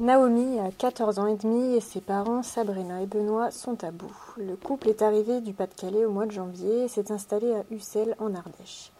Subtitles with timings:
[0.00, 4.16] Naomi a 14 ans et demi et ses parents, Sabrina et Benoît, sont à bout.
[4.38, 8.16] Le couple est arrivé du Pas-de-Calais au mois de janvier et s'est installé à Ussel
[8.18, 8.92] en Ardèche.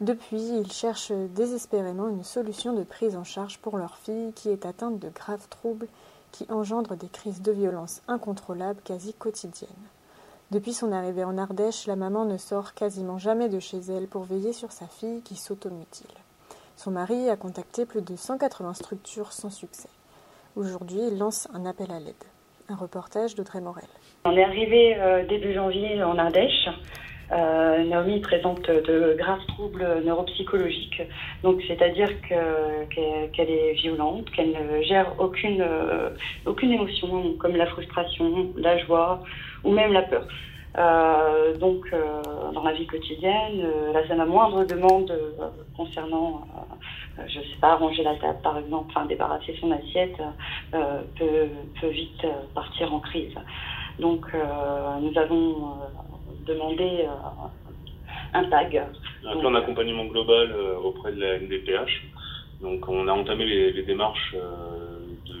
[0.00, 4.64] Depuis, ils cherchent désespérément une solution de prise en charge pour leur fille qui est
[4.64, 5.88] atteinte de graves troubles
[6.32, 9.68] qui engendrent des crises de violence incontrôlables quasi quotidiennes.
[10.52, 14.22] Depuis son arrivée en Ardèche, la maman ne sort quasiment jamais de chez elle pour
[14.22, 16.06] veiller sur sa fille qui s'automutile.
[16.78, 19.90] Son mari a contacté plus de 180 structures sans succès.
[20.56, 22.14] Aujourd'hui, il lance un appel à l'aide.
[22.70, 23.84] Un reportage d'Audrey Morel.
[24.24, 26.70] On est arrivé euh, début janvier en Ardèche.
[27.30, 31.02] Euh, Naomi présente de graves troubles neuropsychologiques,
[31.42, 36.10] donc c'est-à-dire qu'elle est violente, qu'elle ne gère aucune euh,
[36.46, 39.22] aucune émotion comme la frustration, la joie
[39.62, 40.26] ou même la peur.
[40.76, 42.20] Euh, donc, euh,
[42.52, 45.12] dans la vie quotidienne, euh, là, c'est ma moindre demande
[45.76, 46.46] concernant,
[47.26, 50.16] je sais pas, ranger la table, par exemple, enfin, débarrasser son assiette,
[50.70, 51.48] peut,
[51.80, 53.34] peut vite partir en crise.
[53.98, 54.26] Donc,
[55.00, 55.74] nous avons
[56.46, 57.06] demandé
[58.34, 58.82] un TAG.
[59.24, 62.04] Un plan d'accompagnement global auprès de la NDPH.
[62.60, 64.34] Donc, on a entamé les, les démarches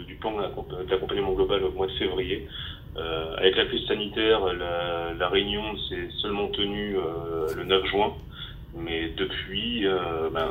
[0.06, 0.32] du plan
[0.88, 2.46] d'accompagnement global au mois de février.
[2.98, 8.14] Euh, avec la crise sanitaire, la, la réunion s'est seulement tenue euh, le 9 juin,
[8.74, 10.48] mais depuis, euh, ben,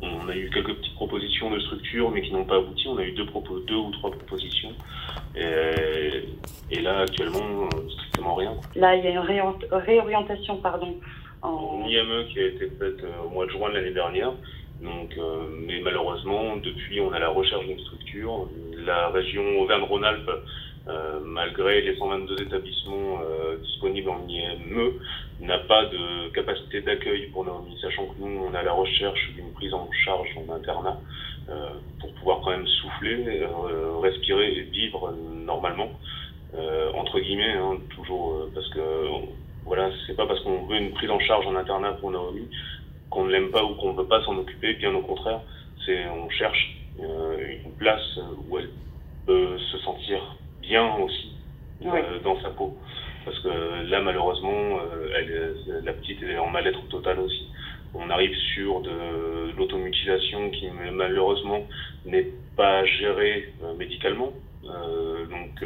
[0.00, 2.88] on a eu quelques petites propositions de structure, mais qui n'ont pas abouti.
[2.88, 4.72] On a eu deux, propos, deux ou trois propositions.
[5.36, 6.24] Et,
[6.70, 8.54] et là, actuellement, strictement rien.
[8.76, 10.94] Là, il y a une réorientation pardon,
[11.42, 14.32] en IME qui a été faite au mois de juin de l'année dernière.
[14.82, 15.18] Donc,
[15.66, 18.48] mais malheureusement, depuis, on a la recherche d'une structure.
[18.84, 20.30] La région Auvergne-Rhône-Alpes
[20.86, 24.92] euh, malgré les 122 établissements euh, disponibles en IME,
[25.40, 29.50] n'a pas de capacité d'accueil pour Naomi, sachant que nous, on a la recherche d'une
[29.52, 31.00] prise en charge en internat
[31.48, 33.46] euh, pour pouvoir quand même souffler,
[34.02, 35.90] respirer et vivre normalement,
[36.94, 39.08] entre guillemets, hein, toujours, parce que
[39.64, 42.46] voilà, c'est pas parce qu'on veut une prise en charge en internat pour Naomi
[43.08, 45.40] qu'on ne l'aime pas ou qu'on ne veut pas s'en occuper, bien au contraire,
[45.86, 48.18] c'est on cherche une place
[48.48, 48.70] où elle
[49.26, 50.20] peut se sentir
[50.66, 51.32] bien aussi
[51.84, 52.76] euh, dans sa peau.
[53.24, 57.48] Parce que là, malheureusement, euh, elle, la petite est en mal-être total aussi.
[57.94, 61.66] On arrive sur de, l'automutilation qui malheureusement
[62.04, 64.32] n'est pas gérée euh, médicalement.
[64.64, 65.64] donc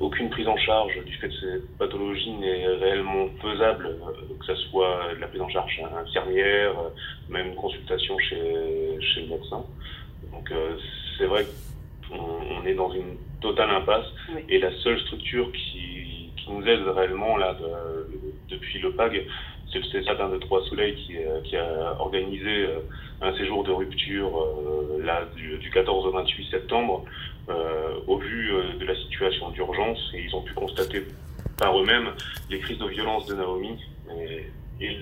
[0.00, 3.96] aucune prise en charge du fait de cette pathologie n'est réellement faisable,
[4.38, 6.74] que ce soit la prise en charge infirmière,
[7.28, 9.64] même une consultation chez, chez le médecin.
[10.32, 10.52] Donc
[11.16, 11.44] c'est vrai
[12.08, 14.06] qu'on est dans une totale impasse.
[14.48, 17.56] Et la seule structure qui, qui nous aide réellement là
[18.48, 19.26] depuis le PAG,
[19.72, 22.80] c'est le CESAD de Trois Soleils qui, euh, qui, a organisé euh,
[23.20, 27.04] un séjour de rupture euh, là, du, du, 14 au 28 septembre
[28.06, 31.02] au vu de la situation d'urgence et ils ont pu constater
[31.56, 32.10] par eux-mêmes
[32.50, 33.78] les crises de violence de Naomi
[34.20, 34.96] et, et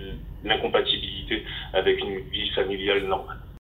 [0.44, 1.42] l'incompatibilité
[1.72, 3.38] avec une vie familiale normale.